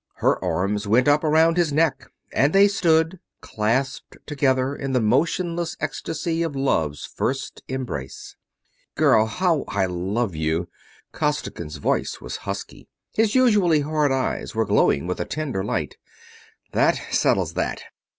Her 0.15 0.43
arms 0.43 0.87
went 0.87 1.07
up 1.07 1.23
around 1.23 1.57
his 1.57 1.71
neck 1.71 2.11
and 2.33 2.53
they 2.53 2.67
stood, 2.67 3.19
clasped 3.39 4.17
together 4.25 4.75
in 4.75 4.93
the 4.93 4.99
motionless 4.99 5.77
ecstasy 5.79 6.41
of 6.41 6.55
love's 6.55 7.05
first 7.05 7.61
embrace. 7.67 8.35
"Girl, 8.95 9.25
girl, 9.25 9.25
how 9.27 9.63
I 9.67 9.85
love 9.85 10.33
you!" 10.35 10.69
Costigan's 11.11 11.75
voice 11.77 12.19
was 12.19 12.37
husky, 12.49 12.87
his 13.13 13.35
usually 13.35 13.81
hard 13.81 14.11
eyes 14.11 14.55
were 14.55 14.65
glowing 14.65 15.05
with 15.05 15.19
a 15.19 15.25
tender 15.25 15.63
light. 15.63 15.97
"That 16.71 16.99
settles 17.11 17.53
that. 17.53 17.83